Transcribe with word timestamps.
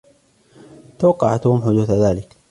توقع 0.99 1.37
توم 1.37 1.61
حدوث 1.61 1.89
ذلك. 1.89 2.35